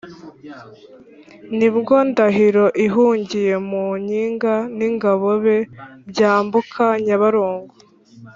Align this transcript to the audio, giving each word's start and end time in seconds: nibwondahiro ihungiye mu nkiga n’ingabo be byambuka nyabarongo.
nibwondahiro 1.57 2.65
ihungiye 2.85 3.53
mu 3.69 3.85
nkiga 4.01 4.55
n’ingabo 4.77 5.29
be 5.43 5.57
byambuka 6.09 6.85
nyabarongo. 7.05 7.73